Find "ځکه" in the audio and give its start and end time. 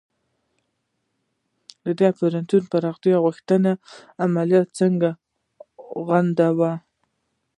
4.79-5.09